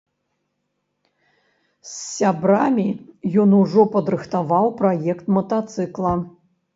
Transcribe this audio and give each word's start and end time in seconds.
З 1.89 1.91
сябрамі 1.97 2.85
ён 3.43 3.49
ужо 3.59 3.85
падрыхтаваў 3.97 4.65
праект 4.81 5.25
матацыкла. 5.37 6.15